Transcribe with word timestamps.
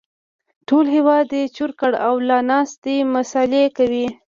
ټول 0.67 0.85
هېواد 0.95 1.27
يې 1.37 1.43
چور 1.55 1.71
کړ 1.79 1.91
او 2.07 2.13
لا 2.27 2.39
ناست 2.49 2.77
دی 2.83 2.97
مسالې 3.15 3.63
کوي 3.77 4.07